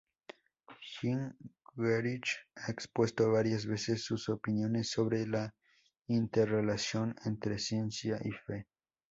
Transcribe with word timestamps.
Gingerich 0.79 2.31
ha 2.55 2.71
expuesto 2.71 3.31
varias 3.31 3.67
veces 3.67 4.03
sus 4.03 4.29
opiniones 4.29 4.89
sobre 4.89 5.27
la 5.27 5.53
interrelación 6.07 7.15
entre 7.25 7.59
ciencia 7.59 8.19
y 8.25 8.31
fe. 8.31 8.65